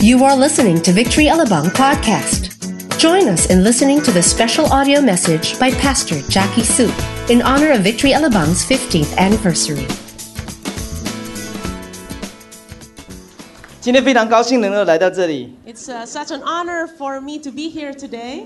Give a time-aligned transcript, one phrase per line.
[0.00, 2.54] You are listening to Victory Alabang podcast.
[2.98, 6.90] Join us in listening to the special audio message by Pastor Jackie Su
[7.28, 9.86] in honor of Victory Alabang's 15th anniversary.
[13.80, 18.44] 今天非常高兴能够来到这里， It's uh, such an honor for me to be here today.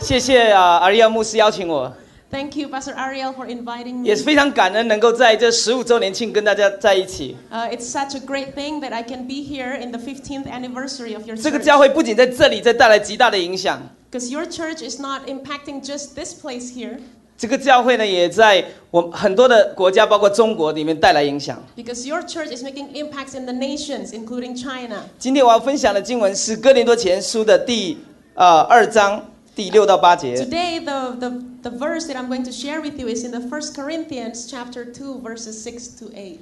[0.00, 1.92] 谢谢啊，阿利亚牧师邀请我，
[2.30, 4.08] Thank you, Pastor Ariel, for inviting me.
[4.08, 7.36] 也是非常感恩能够在这十五周年庆跟大家在一起。
[7.52, 11.14] Uh, it's such a great thing that I can be here in the 15th anniversary
[11.14, 11.62] of your 这个 church.
[11.62, 13.80] 教会不仅在这里在带来极大的影响，
[14.10, 16.98] Because your church is not impacting just this place here,
[17.38, 21.62] 这个教会呢也在我们很多的国家，包括中国里面带来影响。
[21.76, 25.04] because your church is making impacts in the nations, including China.
[25.18, 27.98] 今天我要分享的经文是哥林多前书的第
[28.34, 30.36] 呃二章 第六到八节。
[30.36, 31.30] Today, the, the,
[31.62, 34.84] the verse that I'm going to share with you is in the 1 Corinthians chapter
[34.84, 36.38] 2, verses 6 to 8.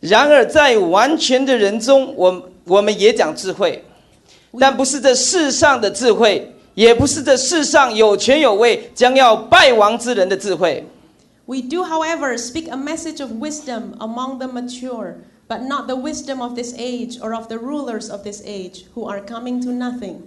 [0.00, 3.82] 然而在完全的人中，我我们也讲智慧，
[4.58, 10.84] 但不是这世上的智慧，也不是这世上有权有位将要败亡之人的智慧。
[11.46, 15.14] We do, however, speak a message of wisdom among the mature,
[15.48, 19.08] but not the wisdom of this age or of the rulers of this age, who
[19.08, 20.22] are coming to nothing.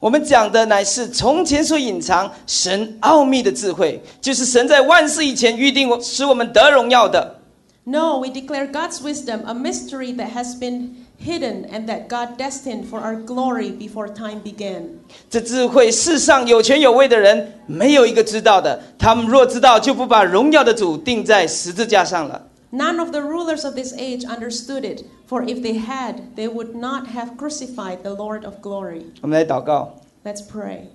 [0.00, 7.36] 我们讲的乃是从前所隐藏神奥秘的智慧，就是神在万事以前预定我使我们得荣耀的。
[7.82, 13.00] No, we declare God's wisdom, a mystery that has been hidden and that God destined for
[13.00, 14.82] our glory before time began.
[15.30, 18.80] 这智慧，世上有权有位的人没有一个知道的。
[18.98, 22.47] 他们若知道，就不把荣耀的主钉在十字架上了。
[22.71, 27.07] None of the rulers of this age understood it, for if they had, they would not
[27.07, 29.03] have crucified the Lord of glory.
[29.21, 30.87] 我们来祷告， Let's pray.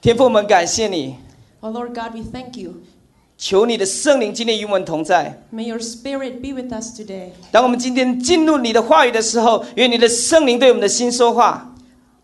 [0.00, 1.16] 天父，我们感谢你，
[1.60, 2.76] Oh Lord God, we thank you.
[3.36, 5.42] 求你的圣灵今天与我们同在。
[5.52, 7.32] May your spirit be with us today.
[7.50, 11.74] 当我们今天进入你的话语的时候，愿你的圣灵对我们的心说话。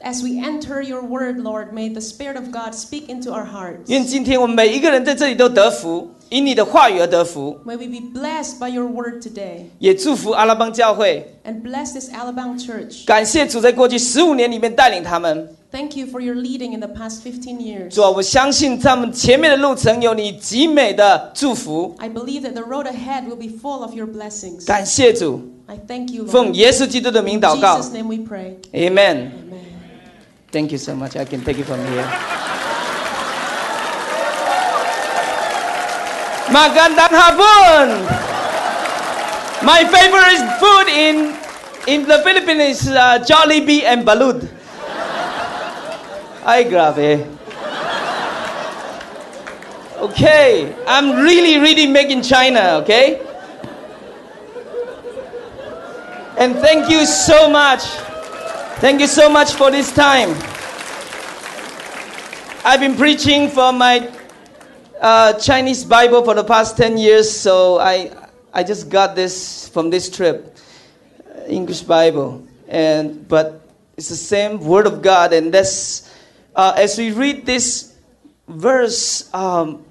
[0.01, 3.87] As we enter your word, Lord, may the Spirit of God speak into our hearts.
[3.89, 7.59] 愿今天我们每一个人在这里都得福， 因你的话语而得福。
[7.65, 13.05] May we be blessed by your word today 也祝福阿拉邦教会， and bless this Alabama church.
[13.05, 15.49] 感谢主在过去十五年里面带领他们。
[15.73, 17.91] Thank you for your leading in the past 15 years.
[17.95, 21.95] 主啊，我相信他们前面的路程有你极美的祝福。
[21.99, 24.65] I believe that the road ahead will be full of your blessings.
[24.65, 26.55] 感谢主， I thank you, 奉 Lord.
[26.55, 28.55] 耶稣基督的名 In 祷告 Jesus' name we pray.
[28.73, 28.93] ，Amen。
[28.93, 29.31] Amen.
[30.51, 31.19] Thank you so much.
[31.19, 32.50] I can take it from here.
[36.52, 37.88] Magandang hapon.
[39.64, 41.16] My favorite food in
[41.88, 44.44] in the Philippines is uh, Jollibee and Balut.
[46.44, 47.24] Ay, grabe.
[50.02, 53.22] Okay, I'm really, really making China, okay?
[56.38, 57.86] And thank you so much.
[58.82, 60.34] Thank you so much for this time.
[62.66, 64.10] I've been preaching for my
[65.02, 68.12] uh, Chinese Bible for the past 10 years, so I,
[68.54, 70.56] I just got this from this trip,
[71.28, 72.48] uh, English Bible.
[72.68, 73.68] And, but
[73.98, 76.14] it's the same Word of God, and that's,
[76.56, 77.96] uh, as we read this
[78.48, 79.84] verse, um,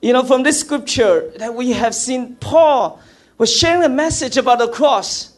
[0.00, 3.00] you know, from this scripture that we have seen Paul
[3.38, 5.32] was sharing a message about the cross.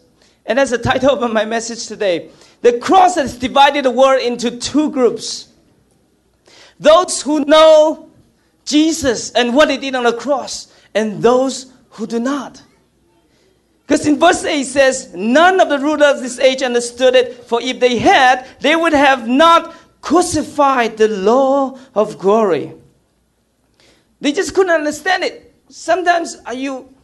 [0.45, 2.31] And that's the title of my message today.
[2.61, 5.47] The cross has divided the world into two groups
[6.81, 8.08] those who know
[8.69, 12.63] Jesus and what he did on the cross, and those who do not.
[13.87, 17.45] Because in verse 8 it says, None of the rulers of this age understood it,
[17.45, 22.75] for if they had, they would have not crucified the law of glory.
[24.21, 25.55] They just couldn't understand it.
[25.69, 26.95] Sometimes are you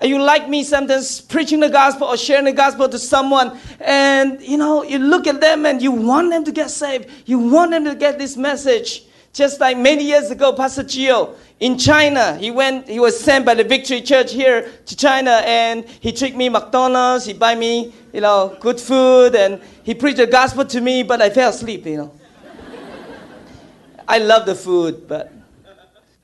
[0.00, 4.42] are you like me sometimes preaching the gospel or sharing the gospel to someone and
[4.42, 7.08] you know you look at them and you want them to get saved.
[7.24, 9.04] You want them to get this message.
[9.32, 13.54] Just like many years ago, Pastor Gio in China, he went, he was sent by
[13.54, 18.20] the Victory Church here to China and he took me McDonald's, he buy me, you
[18.20, 21.96] know, good food and he preached the gospel to me, but I fell asleep, you
[21.96, 22.20] know.
[24.06, 25.32] I love the food, but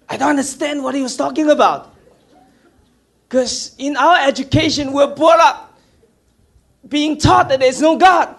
[0.08, 1.94] I don't understand what he was talking about.
[3.26, 5.78] Because in our education, we're brought up
[6.88, 8.34] being taught that there's no God.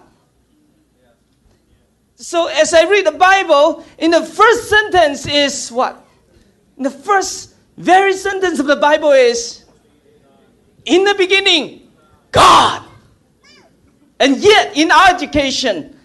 [2.20, 6.06] So as I read the Bible, in the first sentence is what?
[6.76, 9.64] In the first very sentence of the Bible is,
[10.84, 11.88] in the beginning,
[12.30, 12.84] God.
[14.18, 15.96] And yet, in our education,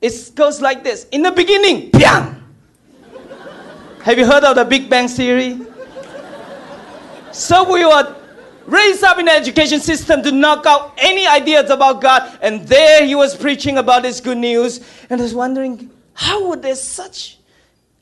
[0.00, 2.42] it goes like this In the beginning, Piang.
[4.02, 5.56] Have you heard of the Big Bang Theory?
[7.30, 8.16] So we were
[8.70, 12.38] raised up in the education system to knock out any ideas about God.
[12.40, 14.80] And there he was preaching about this good news.
[15.08, 17.38] And I was wondering, how would there such,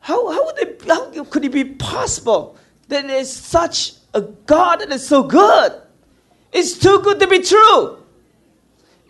[0.00, 2.56] how, how, would it, how could it be possible
[2.88, 5.80] that there's such a God that is so good?
[6.52, 7.98] It's too good to be true.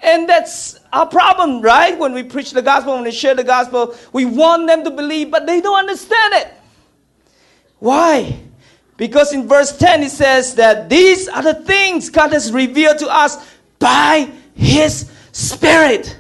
[0.00, 1.98] And that's our problem, right?
[1.98, 5.30] When we preach the gospel, when we share the gospel, we want them to believe,
[5.30, 6.52] but they don't understand it.
[7.80, 8.40] Why?
[8.98, 13.08] Because in verse 10 it says that these are the things God has revealed to
[13.08, 13.38] us
[13.78, 16.18] by His Spirit.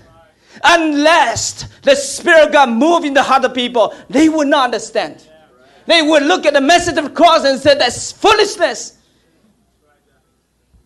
[0.62, 5.26] Unless the Spirit God move in the heart of people, they would not understand.
[5.86, 8.96] They would look at the message of cross and say, That's foolishness.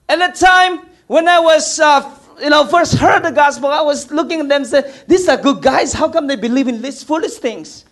[0.09, 2.11] At the time when I was, uh,
[2.41, 5.37] you know, first heard the gospel, I was looking at them and said, These are
[5.37, 5.93] good guys.
[5.93, 7.85] How come they believe in these foolish things?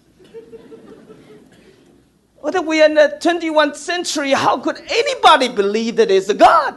[2.41, 6.35] Oh, Whether we are in the 21st century, how could anybody believe that there's a
[6.35, 6.77] God?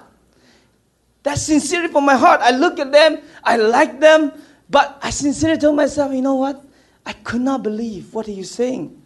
[1.23, 2.41] That's sincerely from my heart.
[2.41, 4.33] I look at them, I like them,
[4.69, 6.63] but I sincerely told myself, you know what?
[7.05, 8.13] I could not believe.
[8.13, 9.01] What are you saying?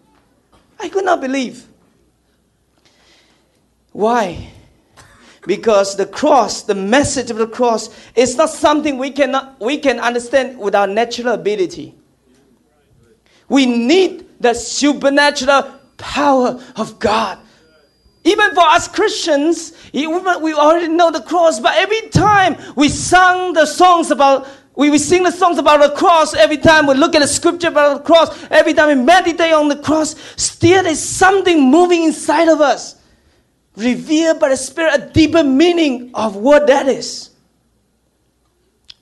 [0.80, 1.66] I could not believe.
[3.92, 4.52] Why?
[5.46, 10.00] Because the cross, the message of the cross, is not something we, cannot, we can
[10.00, 11.96] understand with our natural ability.
[13.50, 17.40] We need the supernatural power of God.
[18.24, 23.66] Even for us Christians, we already know the cross, but every time we sing the
[23.66, 24.48] songs about
[24.78, 27.70] we, we sing the songs about the cross every time we look at the scripture
[27.70, 32.48] about the cross, every time we meditate on the cross, still there's something moving inside
[32.48, 32.96] of us.
[33.76, 37.32] Revealed by the Spirit a deeper meaning of what that is.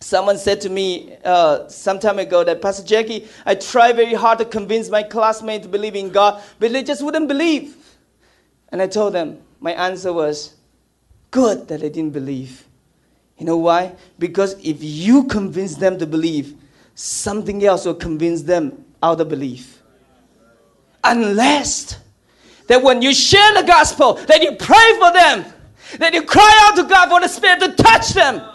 [0.05, 4.37] Someone said to me uh, some time ago that, Pastor Jackie, I try very hard
[4.37, 7.75] to convince my classmates to believe in God, but they just wouldn't believe.
[8.69, 10.53] And I told them, my answer was,
[11.31, 12.65] good that they didn't believe.
[13.39, 13.95] You know why?
[14.19, 16.53] Because if you convince them to believe,
[16.93, 19.81] something else will convince them out of belief.
[21.03, 21.97] Unless
[22.67, 25.45] that when you share the gospel, that you pray for them,
[25.97, 28.51] that you cry out to God for the Spirit to touch them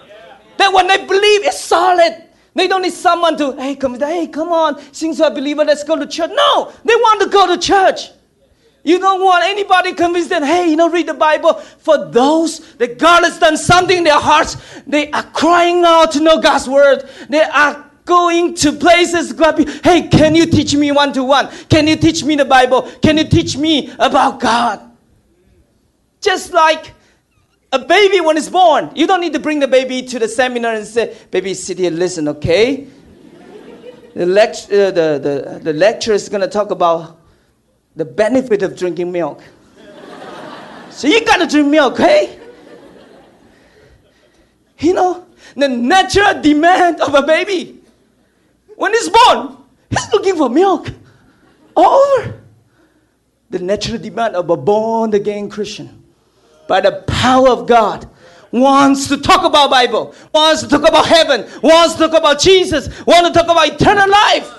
[0.61, 2.25] that when they believe, it's solid.
[2.55, 5.85] They don't need someone to, hey, come, hey, come on, since you're a believer, let's
[5.85, 6.31] go to church.
[6.33, 8.11] No, they want to go to church.
[8.83, 11.55] You don't want anybody convinced that, hey, you know, read the Bible.
[11.55, 16.21] For those that God has done something in their hearts, they are crying out to
[16.21, 17.09] know God's word.
[17.29, 19.33] They are going to places,
[19.85, 21.49] hey, can you teach me one to one?
[21.69, 22.91] Can you teach me the Bible?
[23.03, 24.81] Can you teach me about God?
[26.21, 26.95] Just like
[27.72, 30.75] a baby, when it's born, you don't need to bring the baby to the seminar
[30.75, 32.88] and say, Baby, sit here, listen, okay?
[34.14, 37.20] the, lect- uh, the, the, the lecturer is going to talk about
[37.96, 39.43] the benefit of drinking milk.
[40.90, 42.38] so you got to drink milk, okay?
[44.78, 47.82] You know, the natural demand of a baby.
[48.76, 49.56] When it's born,
[49.90, 50.88] he's looking for milk.
[51.76, 52.40] All over.
[53.50, 56.05] The natural demand of a born again Christian
[56.69, 58.08] by the power of God
[58.50, 62.88] wants to talk about Bible, wants to talk about heaven, wants to talk about Jesus,
[63.06, 64.56] wants to talk about eternal life.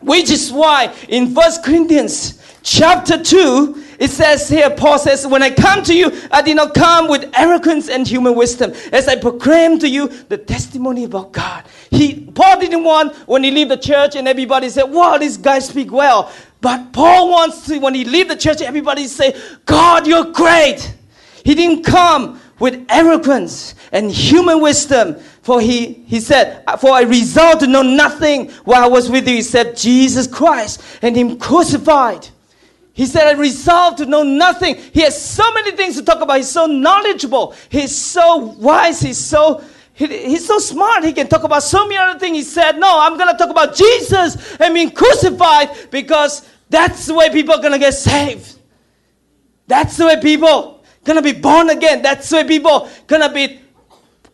[0.00, 5.50] Which is why in First Corinthians chapter 2, it says here, Paul says, When I
[5.50, 9.78] come to you, I did not come with arrogance and human wisdom, as I proclaim
[9.78, 11.64] to you the testimony about God.
[11.90, 15.60] He Paul didn't want when he leave the church and everybody said, Wow, this guy
[15.60, 16.30] speak well.
[16.60, 20.94] But Paul wants to, when he leave the church, everybody say, God, you're great.
[21.44, 25.16] He didn't come with arrogance and human wisdom.
[25.42, 29.28] For he, he said, uh, For I resolved to know nothing while I was with
[29.28, 32.28] you except Jesus Christ and Him crucified.
[32.92, 34.76] He said, I resolved to know nothing.
[34.76, 36.38] He has so many things to talk about.
[36.38, 37.54] He's so knowledgeable.
[37.68, 39.00] He's so wise.
[39.00, 39.62] He's so
[39.96, 41.04] he, he's so smart.
[41.04, 42.36] He can talk about so many other things.
[42.36, 47.14] He said, No, I'm going to talk about Jesus and being crucified because that's the
[47.14, 48.58] way people are going to get saved.
[49.66, 52.02] That's the way people going to be born again.
[52.02, 53.62] That's the way people going to be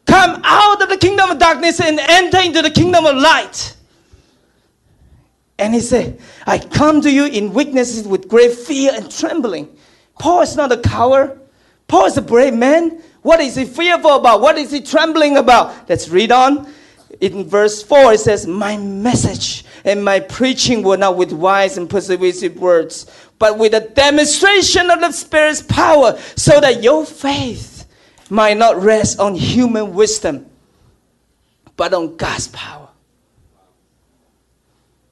[0.04, 3.76] come out of the kingdom of darkness and enter into the kingdom of light.
[5.60, 9.68] And he said, I come to you in weaknesses with great fear and trembling.
[10.18, 11.40] Paul is not a coward.
[11.86, 13.00] Paul is a brave man.
[13.22, 14.40] What is he fearful about?
[14.40, 15.88] What is he trembling about?
[15.88, 16.72] Let's read on.
[17.20, 21.88] In verse 4, it says, My message and my preaching were not with wise and
[21.88, 23.06] persuasive words,
[23.38, 27.86] but with a demonstration of the Spirit's power, so that your faith
[28.28, 30.46] might not rest on human wisdom,
[31.76, 32.88] but on God's power.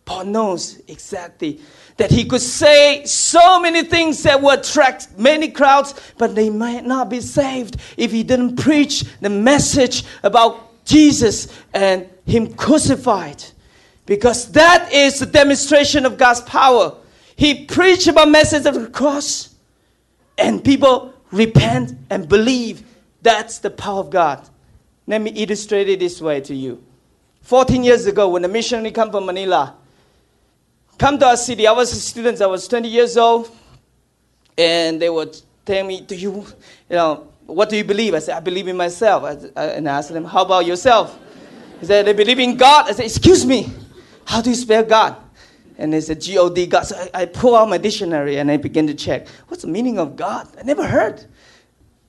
[0.05, 1.61] Paul knows exactly
[2.01, 6.83] that he could say so many things that would attract many crowds, but they might
[6.83, 13.45] not be saved if he didn't preach the message about Jesus and him crucified.
[14.07, 16.97] Because that is the demonstration of God's power.
[17.37, 19.55] He preached about the message of the cross,
[20.39, 22.83] and people repent and believe.
[23.21, 24.49] That's the power of God.
[25.07, 26.83] Let me illustrate it this way to you.
[27.43, 29.77] 14 years ago, when the missionary come from Manila,
[31.01, 31.67] come to our city.
[31.67, 32.43] I was a student.
[32.43, 33.51] I was 20 years old,
[34.59, 36.45] and they would tell me, "Do you,
[36.91, 39.89] you know, what do you believe?" I said, "I believe in myself." I, I, and
[39.89, 41.19] I asked them, "How about yourself?"
[41.81, 43.73] He said, "They believe in God." I said, "Excuse me,
[44.27, 45.17] how do you spell God?"
[45.79, 48.87] And they said, "G-O-D, God." So I, I pull out my dictionary and I begin
[48.87, 49.27] to check.
[49.49, 50.49] What's the meaning of God?
[50.59, 51.25] I never heard.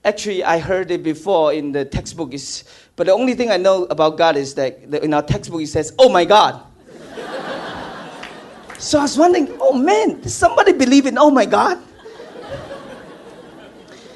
[0.03, 2.33] Actually, I heard it before in the textbook.
[2.33, 2.65] Is,
[2.97, 5.93] but the only thing I know about God is that in our textbook it says,
[5.97, 6.61] "Oh my God."
[8.81, 11.77] So I was wondering, oh man, does somebody believe in oh my God?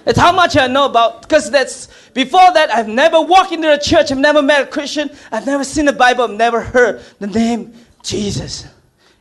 [0.06, 3.80] That's how much I know about, because that's, before that, I've never walked into a
[3.80, 7.28] church, I've never met a Christian, I've never seen the Bible, I've never heard the
[7.28, 8.68] name Jesus.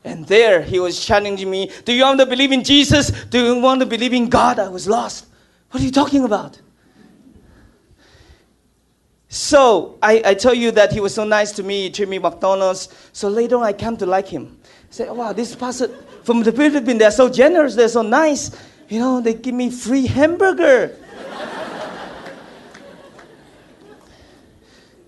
[0.03, 3.11] And there he was challenging me, do you want to believe in Jesus?
[3.27, 4.59] Do you want to believe in God?
[4.59, 5.27] I was lost.
[5.71, 6.59] What are you talking about?
[9.29, 12.19] So I, I tell you that he was so nice to me, he treated me
[12.19, 12.89] McDonald's.
[13.13, 14.59] So later on I came to like him
[14.95, 15.89] say, wow, this pastor
[16.23, 18.53] from the Philippines, they're so generous, they're so nice.
[18.89, 20.97] You know, they give me free hamburger.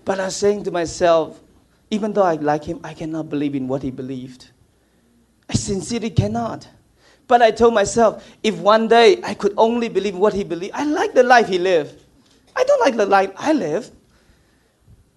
[0.03, 1.39] but I was saying to myself,
[1.89, 4.49] even though I like him, I cannot believe in what he believed.
[5.49, 6.67] I sincerely cannot.
[7.25, 10.83] But I told myself, if one day I could only believe what he believed, I
[10.83, 12.03] like the life he lived.
[12.57, 13.89] I don't like the life I live.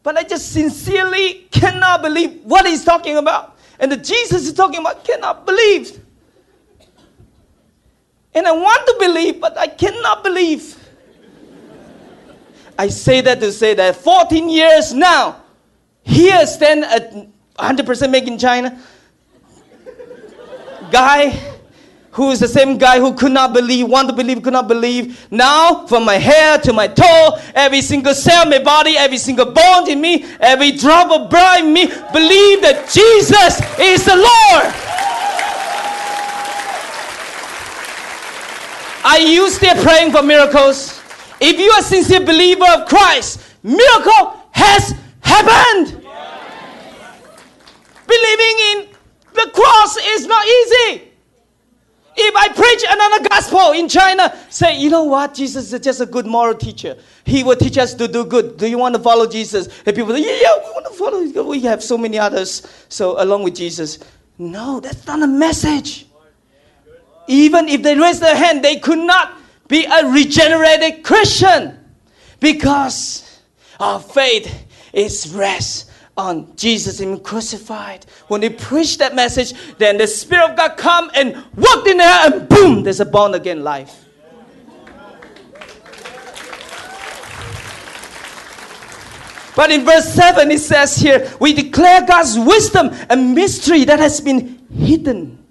[0.04, 3.56] But I just sincerely cannot believe what he's talking about.
[3.80, 5.98] And the Jesus is talking about cannot believe.
[8.34, 10.76] And I want to believe, but I cannot believe.
[12.78, 15.42] I say that to say that 14 years now,
[16.04, 18.78] here stand a 100% making China
[20.90, 21.49] guy
[22.20, 25.26] who is the same guy who could not believe, want to believe, could not believe.
[25.30, 29.46] Now, from my hair to my toe, every single cell in my body, every single
[29.46, 34.68] bone in me, every drop of blood in me, believe that Jesus is the Lord.
[39.02, 41.00] Are you still praying for miracles?
[41.40, 46.04] If you are a sincere believer of Christ, miracle has happened.
[48.06, 48.88] Believing in
[49.32, 51.09] the cross is not easy.
[52.16, 55.34] If I preach another gospel in China, say, you know what?
[55.34, 56.96] Jesus is just a good moral teacher.
[57.24, 58.56] He will teach us to do good.
[58.56, 59.68] Do you want to follow Jesus?
[59.86, 61.48] And people say, yeah, yeah, we want to follow.
[61.48, 62.66] We have so many others.
[62.88, 63.98] So along with Jesus.
[64.38, 66.06] No, that's not a message.
[67.28, 69.38] Even if they raise their hand, they could not
[69.68, 71.78] be a regenerated Christian
[72.40, 73.40] because
[73.78, 78.06] our faith is rest on Jesus Him crucified.
[78.28, 82.32] When they preach that message, then the Spirit of God come and walked in there
[82.32, 84.06] and boom, there's a born again life.
[89.56, 94.20] But in verse 7 it says here, we declare God's wisdom, a mystery that has
[94.20, 95.44] been hidden.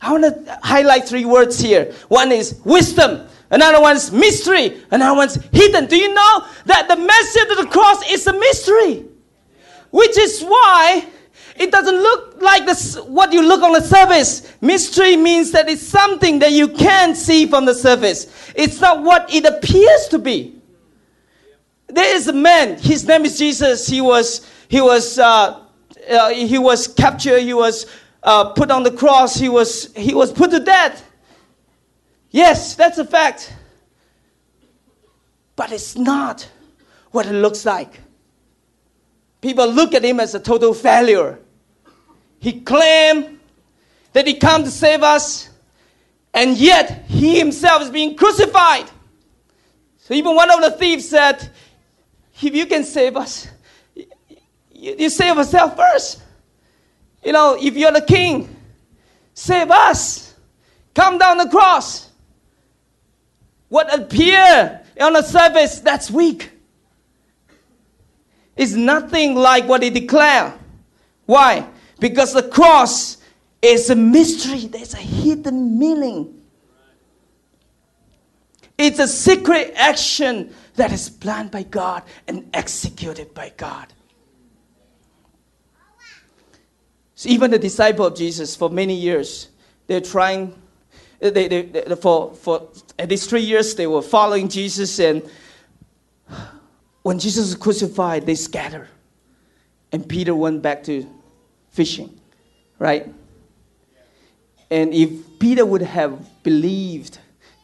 [0.00, 1.92] I want to highlight three words here.
[2.08, 5.86] One is wisdom, another one's mystery, another one's hidden.
[5.86, 9.06] Do you know that the message of the cross is a mystery?
[9.90, 11.06] Which is why
[11.58, 14.52] it doesn't look like this, what you look on the surface.
[14.60, 18.52] Mystery means that it's something that you can't see from the surface.
[18.54, 20.60] It's not what it appears to be.
[21.88, 22.78] There is a man.
[22.78, 23.86] His name is Jesus.
[23.86, 25.60] He was he was uh,
[26.10, 27.40] uh, he was captured.
[27.40, 27.86] He was
[28.22, 29.36] uh, put on the cross.
[29.36, 31.04] He was he was put to death.
[32.30, 33.54] Yes, that's a fact.
[35.54, 36.46] But it's not
[37.12, 38.00] what it looks like.
[39.40, 41.38] People look at him as a total failure.
[42.40, 43.38] He claimed
[44.12, 45.50] that he come to save us,
[46.32, 48.90] and yet he himself is being crucified.
[49.98, 51.50] So even one of the thieves said,
[52.40, 53.48] if you can save us,
[53.94, 54.06] you,
[54.72, 56.22] you save yourself first.
[57.24, 58.54] You know, if you're the king,
[59.34, 60.34] save us.
[60.94, 62.10] Come down the cross.
[63.68, 66.50] What appear on the surface, that's weak
[68.56, 70.54] is nothing like what he declared.
[71.26, 71.68] Why?
[71.98, 73.18] Because the cross
[73.60, 76.42] is a mystery, there's a hidden meaning.
[78.78, 83.92] It's a secret action that is planned by God and executed by God.
[87.14, 89.48] So even the disciple of Jesus, for many years,
[89.86, 90.54] they're trying,
[91.18, 94.98] they, they, they, for, for at least three years, they were following Jesus.
[95.00, 95.22] And
[97.06, 98.88] when Jesus was crucified, they scattered.
[99.92, 101.06] And Peter went back to
[101.70, 102.20] fishing,
[102.80, 103.06] right?
[104.72, 107.20] And if Peter would have believed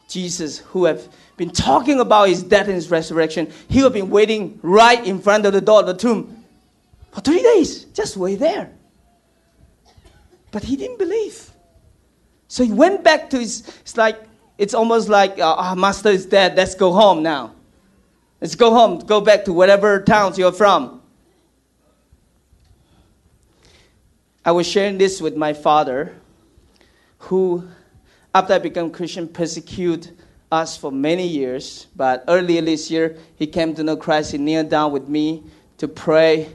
[0.07, 4.09] Jesus, who have been talking about his death and his resurrection, he would have been
[4.09, 6.45] waiting right in front of the door of the tomb
[7.11, 7.83] for three days.
[7.83, 8.71] Just wait there.
[10.51, 11.51] But he didn't believe.
[12.47, 14.23] So he went back to his, it's like,
[14.57, 17.55] it's almost like, uh, our master is dead, let's go home now.
[18.43, 21.01] Let's go home, go back to whatever towns you're from.
[24.43, 26.13] I was sharing this with my father,
[27.19, 27.65] who,
[28.35, 30.17] after I became Christian, persecuted
[30.51, 31.87] us for many years.
[31.95, 34.33] But earlier this year, he came to know Christ.
[34.33, 35.45] He kneeled down with me
[35.77, 36.49] to pray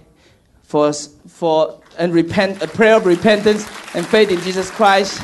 [0.64, 5.23] for, for and repent, a prayer of repentance and faith in Jesus Christ.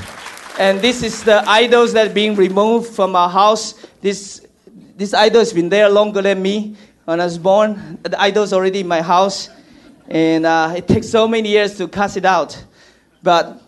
[0.59, 3.87] And this is the idols that are being removed from our house.
[4.01, 4.44] This,
[4.97, 7.99] this idol has been there longer than me when I was born.
[8.03, 9.51] The idol's already in my house.
[10.09, 12.63] And uh, it takes so many years to cast it out.
[13.23, 13.61] But,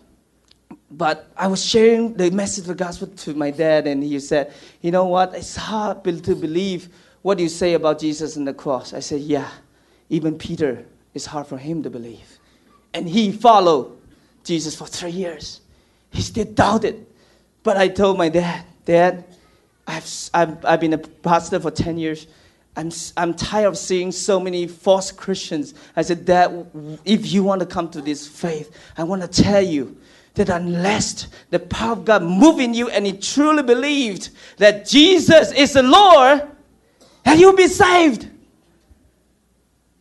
[0.91, 4.53] but I was sharing the message of the gospel to my dad, and he said,
[4.83, 5.35] You know what?
[5.35, 6.89] It's hard to believe
[7.23, 8.93] what you say about Jesus and the cross.
[8.93, 9.49] I said, Yeah,
[10.11, 12.39] even Peter, it's hard for him to believe.
[12.93, 13.97] And he followed
[14.45, 15.61] Jesus for three years.
[16.11, 17.07] He still doubted.
[17.63, 19.25] But I told my dad, Dad,
[19.87, 22.27] I've, I've, I've been a pastor for 10 years.
[22.77, 25.75] I'm, I'm tired of seeing so many false Christians.
[25.97, 26.67] I said, Dad,
[27.05, 29.97] if you want to come to this faith, I want to tell you
[30.35, 35.53] that unless the power of God move in you and you truly believed that Jesus
[35.53, 36.43] is the Lord,
[37.25, 38.29] and you'll be saved.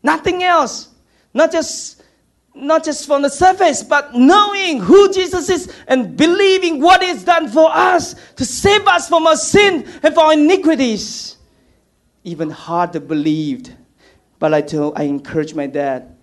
[0.04, 0.90] Nothing else.
[1.34, 1.95] Not just
[2.56, 7.50] not just from the surface, but knowing who Jesus is and believing what He's done
[7.50, 11.36] for us to save us from our sin and for our iniquities
[12.26, 13.70] even hard to believe.
[14.40, 16.14] But I told, I encouraged my dad,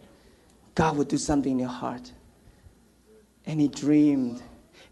[0.74, 2.12] God would do something in your heart.
[3.46, 4.42] And he dreamed,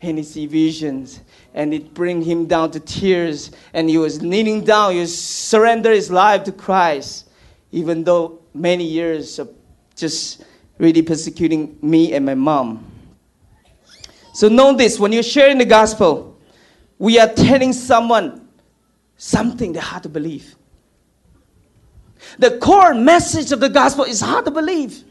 [0.00, 1.20] and he see visions,
[1.52, 3.50] and it bring him down to tears.
[3.74, 7.28] And he was kneeling down, he surrendered his life to Christ,
[7.72, 9.50] even though many years of
[9.96, 10.44] just
[10.80, 12.84] really persecuting me and my mom.
[14.32, 16.38] So know this when you're sharing the gospel,
[16.98, 18.48] we are telling someone
[19.16, 20.56] something they hard to believe.
[22.38, 25.04] The core message of the gospel is hard to believe.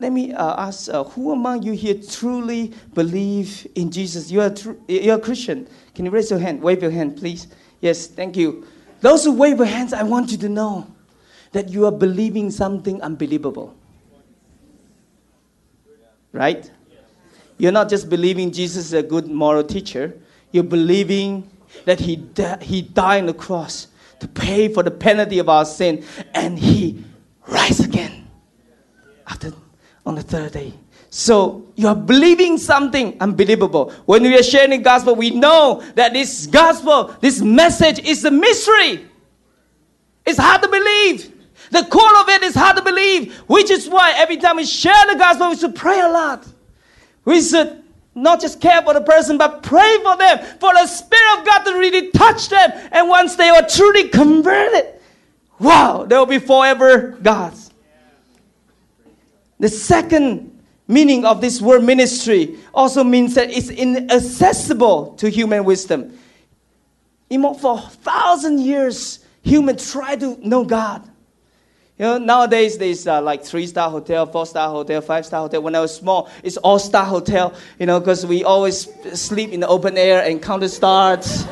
[0.00, 4.30] Let me uh, ask uh, who among you here truly believe in Jesus?
[4.30, 5.68] You're a, tr- you're a Christian.
[5.94, 6.62] Can you raise your hand?
[6.62, 7.48] Wave your hand, please.
[7.80, 8.66] Yes, thank you.
[9.00, 10.86] Those who wave your hands, I want you to know
[11.52, 13.74] that you are believing something unbelievable.
[16.32, 16.70] Right?
[17.56, 20.16] You're not just believing Jesus is a good moral teacher,
[20.52, 21.50] you're believing
[21.84, 23.88] that he, di- he died on the cross
[24.20, 27.04] to pay for the penalty of our sin, and he
[27.46, 28.28] rise again
[29.26, 29.52] after
[30.04, 30.72] on the third day.
[31.10, 33.92] So you are believing something unbelievable.
[34.04, 38.30] When we are sharing the gospel, we know that this gospel, this message is a
[38.30, 39.06] mystery.
[40.26, 41.37] It's hard to believe.
[41.70, 45.06] The core of it is hard to believe, which is why every time we share
[45.06, 46.46] the gospel, we should pray a lot.
[47.24, 51.38] We should not just care for the person, but pray for them, for the Spirit
[51.38, 52.70] of God to really touch them.
[52.90, 55.00] And once they are truly converted,
[55.60, 57.70] wow, they will be forever God's.
[59.60, 66.18] The second meaning of this word ministry also means that it's inaccessible to human wisdom.
[67.30, 71.08] For a thousand years, humans try to know God.
[71.98, 75.62] You know, nowadays there's uh, like three star hotel, four star hotel, five star hotel.
[75.62, 77.52] When I was small, it's all star hotel.
[77.80, 81.44] You know, because we always sleep in the open air and count the stars.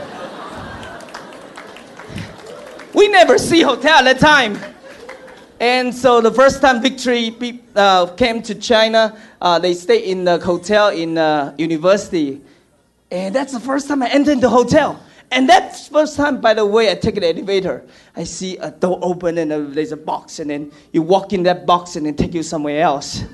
[2.94, 4.56] we never see hotel at that time.
[5.58, 7.34] And so the first time Victory
[7.74, 12.40] uh, came to China, uh, they stayed in the hotel in uh, university.
[13.10, 15.00] And that's the first time I entered the hotel.
[15.30, 17.84] And that's first time, by the way, I take an elevator.
[18.14, 21.66] I see a door open and there's a box, and then you walk in that
[21.66, 23.24] box and then take you somewhere else.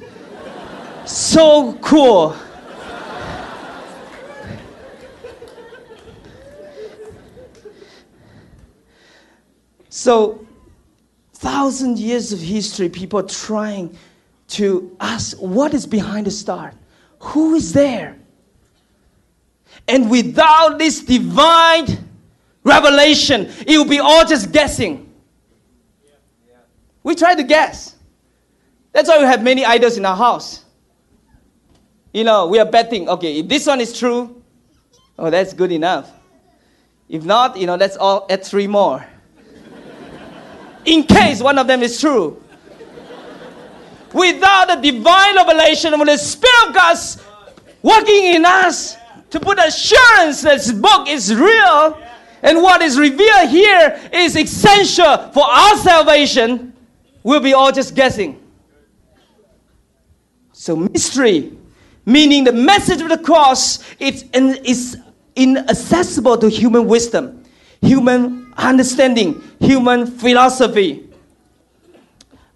[1.06, 2.36] so cool.
[9.94, 10.46] So,
[11.34, 13.96] thousand years of history, people trying
[14.48, 16.72] to ask what is behind the star?
[17.18, 18.16] Who is there?
[19.88, 21.86] And without this divine
[22.64, 25.12] revelation, it will be all just guessing.
[27.02, 27.96] We try to guess.
[28.92, 30.64] That's why we have many idols in our house.
[32.12, 34.42] You know, we are betting, okay, if this one is true,
[35.18, 36.10] oh, that's good enough.
[37.08, 39.04] If not, you know, let's all add three more.
[40.84, 42.42] in case one of them is true.
[44.12, 46.96] Without the divine revelation of the Spirit of God
[47.82, 48.96] working in us
[49.32, 51.98] to put assurance that this book is real
[52.42, 56.74] and what is revealed here is essential for our salvation,
[57.22, 58.38] we'll be all just guessing.
[60.52, 61.56] So, mystery,
[62.04, 64.98] meaning the message of the cross, it's in, is
[65.34, 67.42] inaccessible to human wisdom,
[67.80, 71.08] human understanding, human philosophy.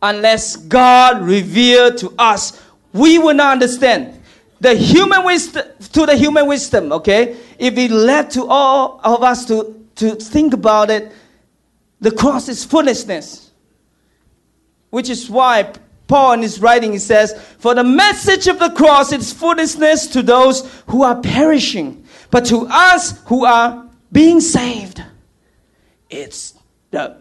[0.03, 2.63] Unless God revealed to us,
[2.93, 4.21] we will not understand.
[4.61, 7.37] The human wisdom, to the human wisdom, okay?
[7.59, 11.13] If we left to all of us to, to think about it,
[12.01, 13.51] the cross is foolishness.
[14.91, 15.73] Which is why
[16.07, 20.23] Paul in his writing he says, For the message of the cross is foolishness to
[20.23, 25.03] those who are perishing, but to us who are being saved,
[26.09, 26.55] it's
[26.91, 27.21] the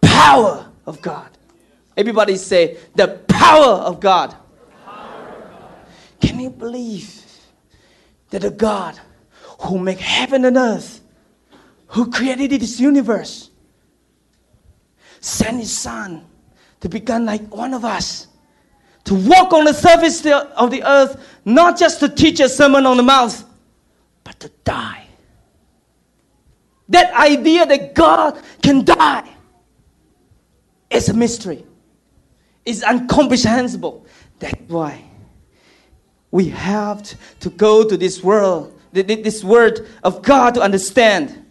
[0.00, 1.28] power of God.
[1.96, 4.34] Everybody say, the power of God.
[6.20, 7.24] Can you believe
[8.30, 8.98] that a God
[9.60, 11.00] who made heaven and earth,
[11.88, 13.50] who created this universe,
[15.20, 16.24] sent his son
[16.80, 18.28] to become like one of us,
[19.04, 22.96] to walk on the surface of the earth, not just to teach a sermon on
[22.96, 23.44] the mount,
[24.24, 25.06] but to die.
[26.88, 29.28] That idea that God can die
[30.90, 31.64] is a mystery.
[32.64, 34.06] It's incomprehensible.
[34.38, 35.09] That's why
[36.30, 41.44] we have to go to this world, this word of God to understand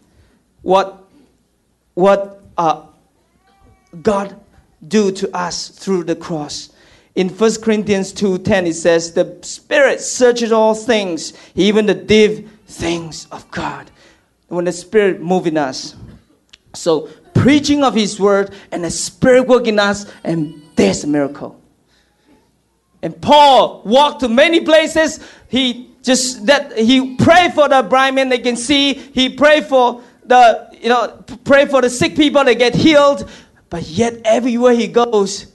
[0.61, 1.03] what,
[1.93, 2.83] what uh,
[4.01, 4.39] God
[4.87, 6.69] do to us through the cross.
[7.15, 13.27] In 1 Corinthians 2:10 it says the spirit searches all things, even the deep things
[13.31, 13.91] of God.
[14.47, 15.95] When the spirit moves in us.
[16.73, 21.58] So preaching of his word and the spirit working in us and there's a miracle.
[23.01, 25.19] And Paul walked to many places.
[25.47, 28.93] He just that he prayed for the blind men they can see.
[28.93, 33.29] He prayed for the you know pray for the sick people they get healed.
[33.69, 35.47] But yet everywhere he goes,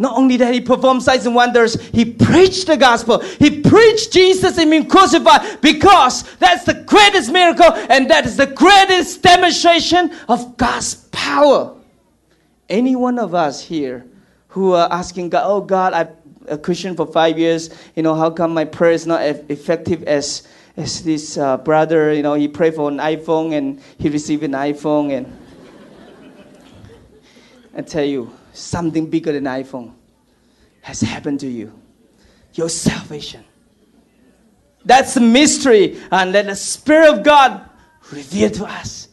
[0.00, 3.20] not only that he performed signs and wonders, he preached the gospel.
[3.20, 8.46] He preached Jesus and been crucified because that's the greatest miracle and that is the
[8.46, 11.76] greatest demonstration of God's power.
[12.68, 14.06] Any one of us here
[14.48, 16.08] who are asking God, oh God, I'm
[16.50, 20.02] a Christian for five years, you know, how come my prayer is not as effective
[20.04, 24.42] as as this uh, brother, you know, he prayed for an iPhone and he received
[24.42, 25.38] an iPhone and
[27.76, 29.92] I tell you, something bigger than iPhone
[30.82, 31.72] has happened to you.
[32.54, 33.44] Your salvation.
[34.84, 37.68] That's the mystery, and let the Spirit of God
[38.10, 39.08] reveal to us.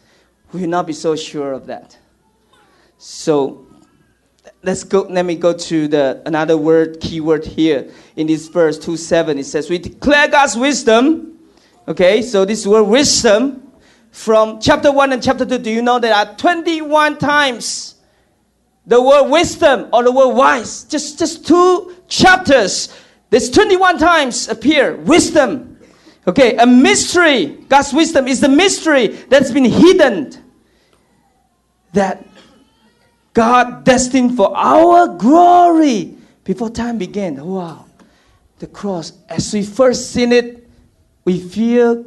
[0.54, 1.98] We will not be so sure of that.
[2.98, 3.67] So
[4.64, 8.98] let's go let me go to the another word keyword here in this verse 2
[8.98, 11.38] 7 it says we declare god's wisdom
[11.88, 13.72] okay so this word wisdom
[14.12, 17.98] from chapter 1 and chapter 2 do you know there are 21 times
[18.88, 20.86] the word wisdom or the word wise.
[20.86, 22.98] Just, just two chapters.
[23.30, 25.78] There's 21 times appear wisdom.
[26.26, 27.48] Okay, a mystery.
[27.68, 30.32] God's wisdom is the mystery that's been hidden.
[31.94, 32.26] That
[33.38, 37.36] God destined for our glory before time began.
[37.46, 37.86] Wow.
[38.58, 40.68] The cross, as we first seen it,
[41.24, 42.04] we feel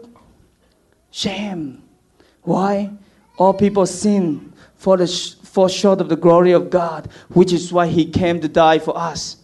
[1.12, 1.85] shame.
[2.43, 2.90] Why?
[3.37, 5.07] All people sin for the
[5.45, 8.99] fall short of the glory of God, which is why He came to die for
[8.99, 9.37] us.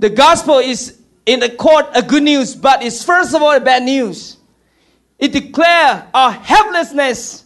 [0.00, 3.60] The gospel is in the court a good news, but it's first of all a
[3.60, 4.36] bad news.
[5.18, 7.44] It declares our helplessness.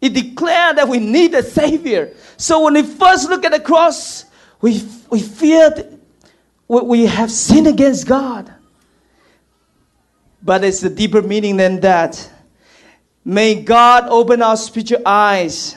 [0.00, 2.14] It declared that we need a Savior.
[2.36, 4.26] So when we first look at the cross,
[4.60, 5.98] we, we fear
[6.68, 8.52] we have sinned against God.
[10.42, 12.30] But it's a deeper meaning than that.
[13.24, 15.76] May God open our spiritual eyes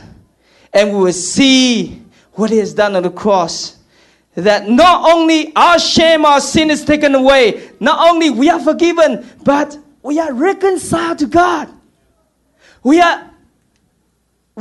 [0.73, 2.01] and we will see
[2.33, 3.77] what He has done on the cross.
[4.35, 9.25] That not only our shame, our sin is taken away, not only we are forgiven,
[9.43, 11.69] but we are reconciled to God.
[12.83, 13.30] We are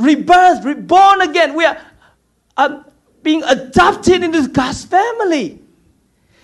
[0.01, 1.53] rebirthed, reborn again.
[1.55, 1.77] We are
[2.57, 2.83] uh,
[3.23, 5.59] being adopted into God's family.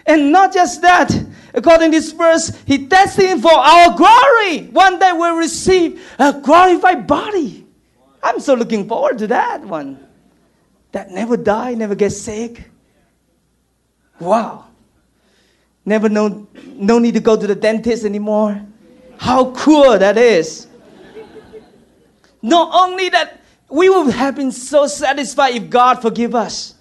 [0.06, 1.12] And not just that,
[1.54, 4.68] according to this verse, He destined for our glory.
[4.68, 7.66] One day we'll receive a glorified body.
[8.24, 10.00] I'm so looking forward to that one.
[10.92, 12.64] that never die, never get sick.
[14.20, 14.66] Wow.
[15.86, 18.62] Never no, no need to go to the dentist anymore.
[19.18, 20.68] How cool that is.
[22.42, 23.37] Not only that,
[23.70, 26.76] we would have been so satisfied if God forgive us.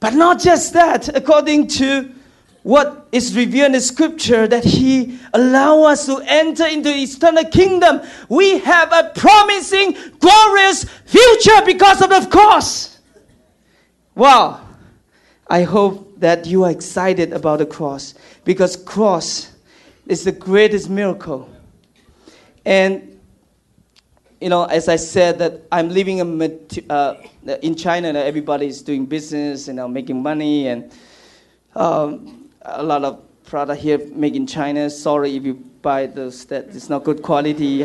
[0.00, 2.10] But not just that, according to
[2.62, 8.00] what is revealed in the scripture that he allow us to enter into eternal kingdom
[8.28, 12.92] we have a promising glorious future because of the cross
[14.14, 14.60] wow.
[15.48, 19.52] I hope that you are excited about the cross because cross
[20.06, 21.48] is the greatest miracle.
[22.64, 23.11] And
[24.42, 26.42] you know as i said that i'm living in,
[26.90, 27.14] uh,
[27.62, 30.90] in china and everybody is doing business and you know, making money and
[31.74, 34.88] um, a lot of product here made in China.
[34.88, 37.84] Sorry if you buy those that it's not good quality.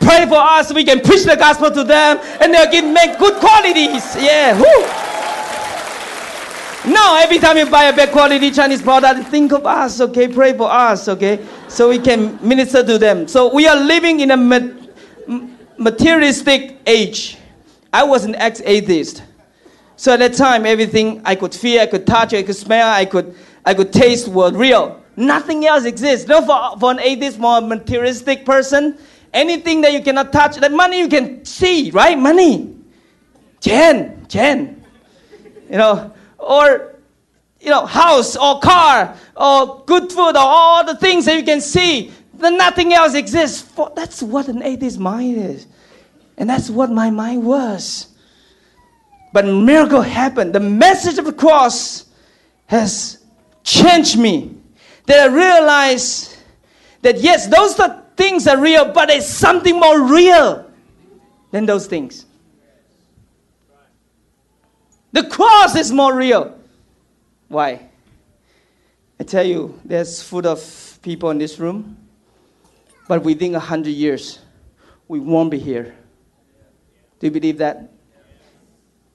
[0.00, 3.34] Pray for us, we can preach the gospel to them, and they'll can make good
[3.34, 4.16] qualities.
[4.16, 4.82] Yeah, whoo.
[6.92, 10.26] No, every time you buy a bad quality Chinese product, think of us, okay?
[10.26, 11.38] Pray for us, okay?
[11.72, 13.26] So we can minister to them.
[13.26, 14.36] So we are living in a
[15.78, 17.38] materialistic age.
[17.94, 19.22] I was an ex-atheist.
[19.96, 23.06] So at that time, everything I could feel, I could touch, I could smell, I
[23.06, 25.02] could, I could taste was real.
[25.16, 26.28] Nothing else exists.
[26.28, 28.98] No, for, for an atheist, more materialistic person,
[29.32, 32.18] anything that you cannot touch, that money you can see, right?
[32.18, 32.76] Money.
[33.60, 34.84] Jen, Jen.
[35.70, 36.91] You know, or,
[37.62, 41.60] you know, house or car or good food or all the things that you can
[41.60, 42.10] see.
[42.34, 43.62] Then nothing else exists.
[43.62, 45.68] For, that's what an atheist mind is.
[46.36, 48.08] And that's what my mind was.
[49.32, 50.52] But miracle happened.
[50.52, 52.06] The message of the cross
[52.66, 53.22] has
[53.62, 54.56] changed me.
[55.06, 56.36] That I realize
[57.02, 57.78] that yes, those
[58.16, 60.68] things are real, but there's something more real
[61.52, 62.26] than those things.
[65.12, 66.58] The cross is more real.
[67.52, 67.88] Why?
[69.20, 71.96] I tell you, there's full of people in this room,
[73.06, 74.38] but within a hundred years,
[75.06, 75.94] we won't be here.
[77.20, 77.92] Do you believe that?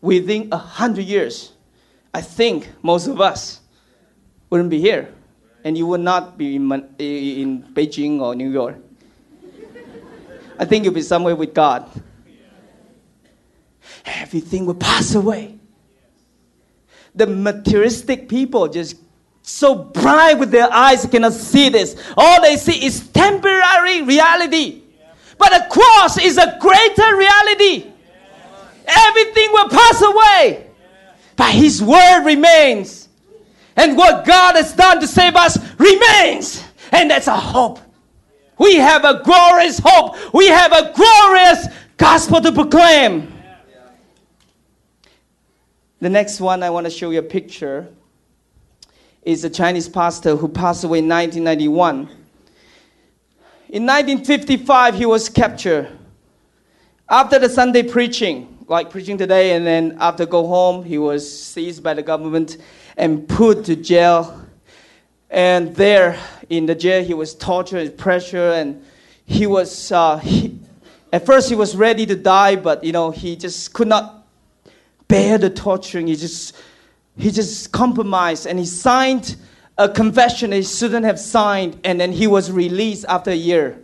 [0.01, 1.53] within a hundred years,
[2.13, 3.61] I think most of us
[4.49, 5.13] wouldn't be here,
[5.63, 8.77] and you would not be in, in Beijing or New York.
[10.59, 11.89] I think you'll be somewhere with God.
[14.05, 15.56] Everything will pass away.
[17.17, 18.95] The materialistic people just
[19.41, 21.95] so bright with their eyes cannot see this.
[22.15, 24.83] All they see is temporary reality.
[25.37, 27.91] But the cross is a greater reality.
[28.87, 30.67] Everything will pass away,
[31.35, 33.09] but His word remains.
[33.75, 36.63] And what God has done to save us remains.
[36.91, 37.79] And that's a hope.
[38.57, 40.33] We have a glorious hope.
[40.33, 43.33] We have a glorious gospel to proclaim.
[45.99, 47.87] The next one I want to show you a picture
[49.23, 52.01] is a Chinese pastor who passed away in 1991.
[53.69, 55.89] In 1955, he was captured.
[57.09, 61.81] After the Sunday preaching, like preaching today, and then after go home, he was seized
[61.81, 62.57] by the government
[62.95, 64.45] and put to jail.
[65.31, 68.85] And there in the jail, he was tortured and pressured, and
[69.25, 69.91] he was.
[69.91, 70.59] Uh, he,
[71.11, 74.16] at first, he was ready to die, but you know he just could not
[75.07, 76.07] bear the torturing.
[76.07, 76.55] He just
[77.17, 79.35] he just compromised, and he signed
[79.77, 83.79] a confession he shouldn't have signed, and then he was released after a year.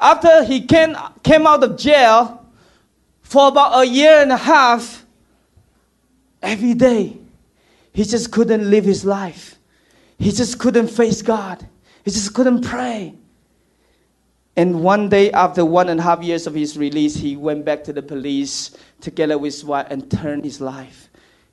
[0.00, 2.46] After he came, came out of jail,
[3.22, 5.04] for about a year and a half,
[6.40, 7.16] every day,
[7.92, 9.58] he just couldn't live his life.
[10.18, 11.66] He just couldn't face God.
[12.04, 13.14] He just couldn't pray.
[14.56, 17.84] And one day, after one and a half years of his release, he went back
[17.84, 21.08] to the police together with his wife and turn his life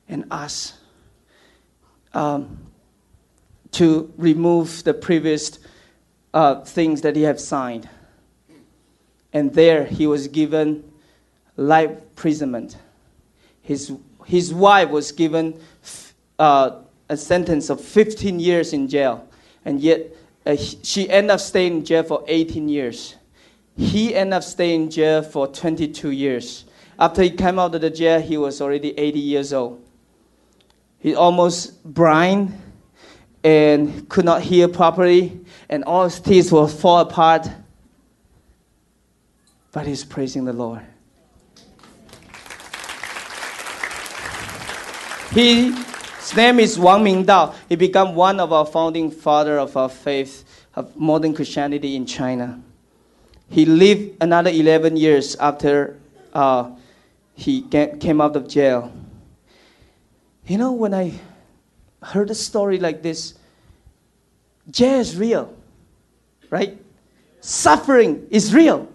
[0.08, 0.74] and us
[2.14, 2.58] um,
[3.72, 5.58] to remove the previous
[6.32, 7.88] uh, things that he had signed.
[9.32, 10.84] And there he was given
[11.56, 12.78] life imprisonment.
[13.60, 13.92] His,
[14.24, 15.60] his wife was given
[16.38, 19.28] uh, a sentence of 15 years in jail,
[19.64, 20.06] and yet
[20.46, 23.16] uh, she ended up staying in jail for 18 years.
[23.76, 26.64] He ended up staying in jail for 22 years.
[26.98, 29.82] After he came out of the jail, he was already 80 years old.
[30.98, 32.58] He almost blind
[33.44, 37.48] and could not hear properly, and all his teeth were fall apart.
[39.72, 40.80] But he's praising the Lord.
[45.32, 47.54] He, his name is Wang Mingdao.
[47.68, 52.60] He became one of our founding father of our faith of modern Christianity in China.
[53.50, 55.98] He lived another 11 years after
[56.32, 56.70] uh,
[57.36, 58.90] he ca- came out of jail.
[60.46, 61.12] You know, when I
[62.02, 63.34] heard a story like this,
[64.70, 65.54] jail is real,
[66.50, 66.78] right?
[67.40, 68.88] Suffering is real.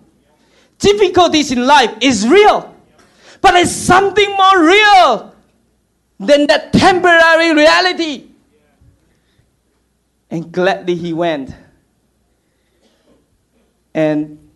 [0.79, 2.75] Difficulties in life is real.
[3.39, 5.35] But it's something more real
[6.19, 8.27] than that temporary reality.
[10.29, 11.53] And gladly he went.
[13.93, 14.49] And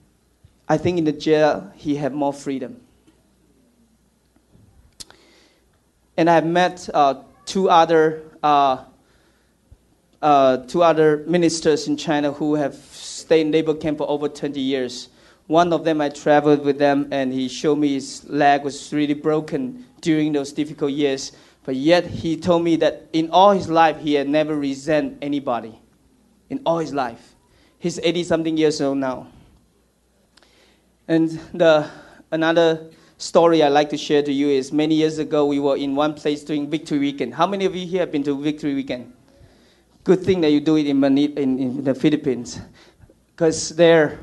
[0.67, 2.81] I think in the jail he had more freedom.
[6.17, 8.85] And I've met uh, two other uh,
[10.21, 14.59] uh, two other ministers in China who have stayed in labor camp for over 20
[14.59, 15.09] years.
[15.45, 19.13] One of them, I traveled with them, and he showed me his leg was really
[19.13, 21.31] broken during those difficult years.
[21.63, 25.79] But yet, he told me that in all his life, he had never resented anybody.
[26.49, 27.35] In all his life.
[27.77, 29.27] He's 80 something years old now.
[31.07, 31.87] And the,
[32.31, 32.89] another
[33.25, 36.13] story I'd like to share to you is many years ago, we were in one
[36.13, 37.33] place during Victory Weekend.
[37.33, 39.11] How many of you here have been to Victory Weekend?
[40.03, 42.59] Good thing that you do it in, Manila, in, in the Philippines.
[43.31, 44.19] Because there,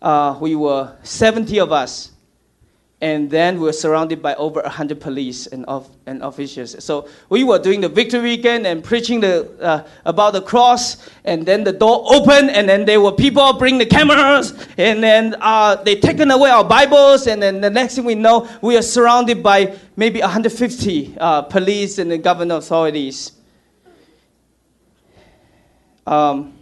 [0.00, 2.12] uh, we were 70 of us
[3.00, 6.82] and then we were surrounded by over 100 police and, of, and officials.
[6.82, 11.46] So we were doing the victory weekend and preaching the, uh, about the cross, and
[11.46, 15.76] then the door opened, and then there were people bring the cameras, and then uh,
[15.76, 19.44] they taken away our Bibles, and then the next thing we know, we are surrounded
[19.44, 23.32] by maybe 150 uh, police and the government authorities.
[26.04, 26.54] Um,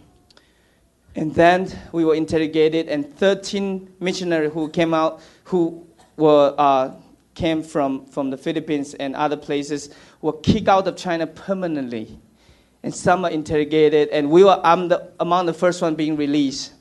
[1.15, 5.86] and then we were interrogated, and 13 missionaries who came out, who
[6.17, 6.91] were, uh,
[7.35, 12.19] came from, from the Philippines and other places were kicked out of China permanently.
[12.83, 16.73] And some are interrogated, and we were the, among the first one being released.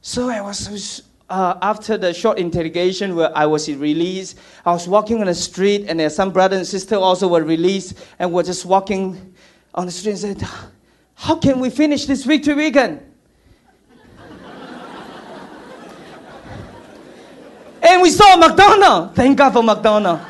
[0.00, 5.20] So I was, uh, after the short interrogation where I was released, I was walking
[5.20, 8.64] on the street, and there some brother and sister also were released, and were just
[8.64, 9.34] walking
[9.74, 10.48] on the street and said,
[11.14, 13.00] how can we finish this victory weekend?
[17.82, 19.14] And we saw McDonald's.
[19.14, 20.22] Thank God for McDonald's.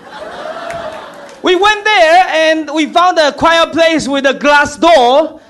[1.43, 5.41] we went there and we found a quiet place with a glass door.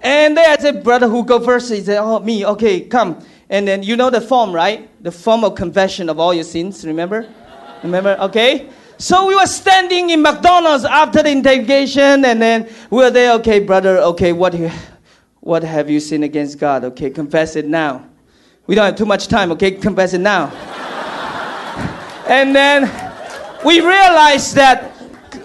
[0.00, 1.72] And there I said, Brother, who go first?
[1.72, 2.44] He said, Oh, me.
[2.44, 3.24] Okay, come.
[3.48, 4.88] And then you know the form, right?
[5.02, 7.32] The form of confession of all your sins, remember?
[7.82, 8.16] Remember?
[8.20, 8.68] Okay?
[8.98, 13.32] So we were standing in McDonald's after the interrogation, and then we were there.
[13.34, 13.98] Okay, brother.
[13.98, 14.54] Okay, what
[15.40, 16.84] what have you sinned against God?
[16.84, 18.06] Okay, confess it now.
[18.66, 19.52] We don't have too much time.
[19.52, 20.73] Okay, confess it now.
[22.26, 22.82] And then
[23.64, 24.92] we realized that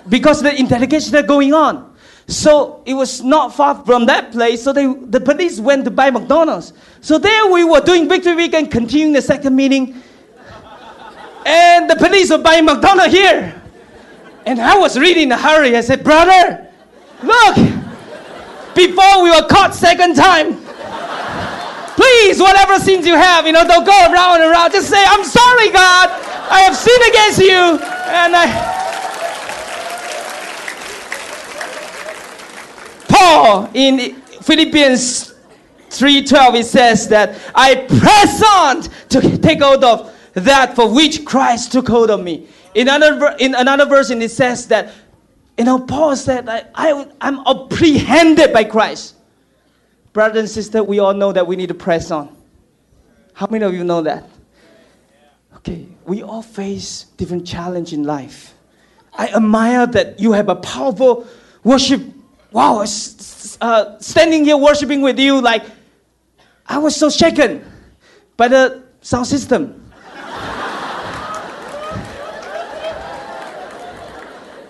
[0.09, 1.89] because the interrogation are going on,
[2.29, 4.63] so it was not far from that place.
[4.63, 6.73] So they, the police went to buy McDonald's.
[7.01, 10.01] So there we were doing Victory Weekend, continuing the second meeting.
[11.45, 13.59] And the police were buying McDonald's here.
[14.45, 15.75] And I was really in a hurry.
[15.75, 16.67] I said, Brother,
[17.23, 17.55] look,
[18.75, 20.61] before we were caught second time.
[21.95, 24.71] Please, whatever sins you have, you know, don't go around and around.
[24.71, 26.28] Just say, I'm sorry, God.
[26.49, 27.79] I have sinned against you.
[28.09, 28.79] And I.
[33.07, 35.33] Paul in Philippians
[35.89, 41.71] 3:12 it says that I press on to take hold of that for which Christ
[41.71, 42.47] took hold of me.
[42.75, 44.93] In another, in another version, it says that,
[45.57, 49.15] you know, Paul said, I, I, I'm apprehended by Christ.
[50.13, 52.35] Brother and sister, we all know that we need to press on.
[53.33, 54.23] How many of you know that?
[55.57, 58.53] Okay, we all face different challenge in life.
[59.13, 61.27] I admire that you have a powerful
[61.63, 62.01] worship.
[62.51, 65.63] Wow, uh, standing here worshiping with you, like
[66.65, 67.63] I was so shaken
[68.37, 69.91] by the sound system.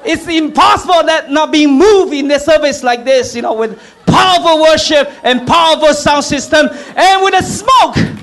[0.02, 4.62] It's impossible that not being moved in the service like this, you know, with powerful
[4.62, 8.19] worship and powerful sound system and with the smoke.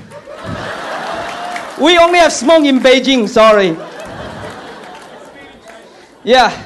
[1.79, 3.77] We only have smoke in Beijing, sorry.
[6.23, 6.63] Yeah.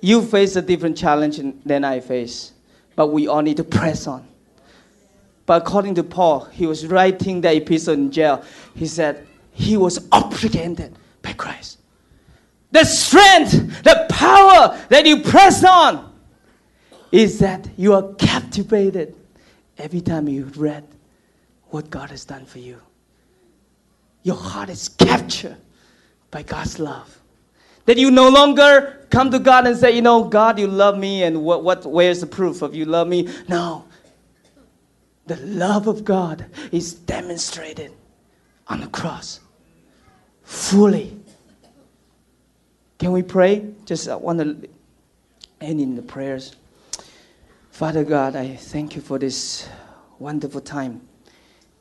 [0.00, 2.52] You face a different challenge than I face,
[2.94, 4.26] but we all need to press on.
[5.44, 8.44] But according to Paul, he was writing the epistle in jail.
[8.74, 11.78] He said, he was apprehended by Christ.
[12.70, 16.12] The strength, the power that you press on
[17.10, 19.16] is that you are captivated
[19.78, 20.84] every time you read
[21.70, 22.80] what God has done for you.
[24.22, 25.56] Your heart is captured
[26.30, 27.18] by God's love.
[27.86, 31.22] That you no longer come to God and say, you know, God, you love me,
[31.22, 33.28] and what, what, where's the proof of you love me?
[33.48, 33.84] No.
[35.26, 37.92] The love of God is demonstrated
[38.66, 39.40] on the cross.
[40.42, 41.18] Fully.
[42.98, 43.66] Can we pray?
[43.84, 44.68] Just I want to
[45.60, 46.56] end in the prayers.
[47.78, 49.68] Father God, I thank you for this
[50.18, 51.00] wonderful time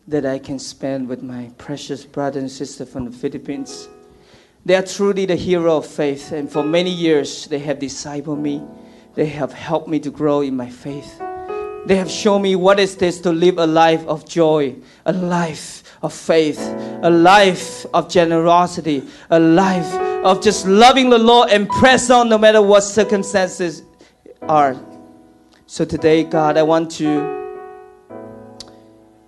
[0.07, 3.89] that I can spend with my precious brother and sister from the Philippines.
[4.63, 8.61] They are truly the hero of faith, and for many years they have discipled me.
[9.15, 11.17] They have helped me to grow in my faith.
[11.87, 15.81] They have shown me what it is to live a life of joy, a life
[16.03, 16.59] of faith,
[17.01, 19.91] a life of generosity, a life
[20.23, 23.81] of just loving the Lord and press on no matter what circumstances
[24.43, 24.79] are.
[25.69, 27.35] So today, God, I want to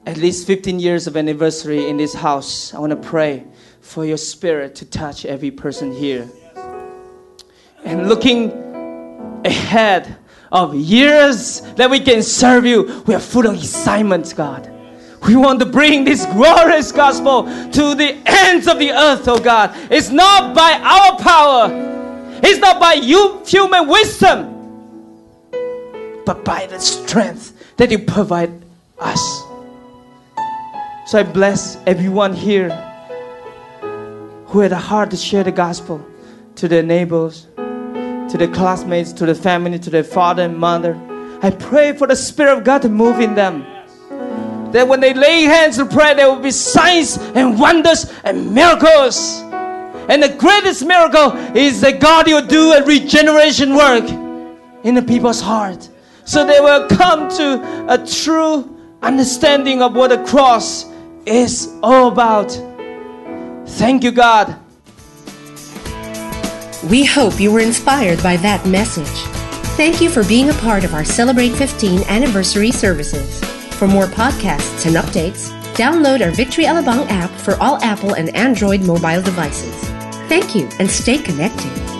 [0.05, 2.73] at least 15 years of anniversary in this house.
[2.73, 3.43] I want to pray
[3.81, 6.29] for your spirit to touch every person here.
[7.83, 8.53] And looking
[9.43, 10.15] ahead
[10.49, 14.71] of years that we can serve you, we are full of excitement, God.
[15.27, 19.71] We want to bring this glorious gospel to the ends of the earth, oh God.
[19.91, 21.67] It's not by our power,
[22.41, 24.58] it's not by you, human wisdom,
[26.29, 28.51] but by the strength that you provide
[28.99, 29.19] us.
[31.07, 32.69] So I bless everyone here
[34.45, 36.05] who had a heart to share the gospel
[36.57, 40.95] to their neighbors, to their classmates, to their family, to their father and mother.
[41.41, 43.65] I pray for the Spirit of God to move in them.
[44.71, 49.39] That when they lay hands to pray, there will be signs and wonders and miracles.
[50.07, 54.07] And the greatest miracle is that God will do a regeneration work
[54.83, 55.88] in the people's heart.
[56.29, 60.85] So they will come to a true understanding of what the cross
[61.25, 62.51] is all about.
[63.65, 64.55] Thank you, God.
[66.87, 69.07] We hope you were inspired by that message.
[69.75, 73.43] Thank you for being a part of our Celebrate 15 anniversary services.
[73.79, 78.81] For more podcasts and updates, download our Victory Alabang app for all Apple and Android
[78.81, 79.73] mobile devices.
[80.29, 81.98] Thank you and stay connected.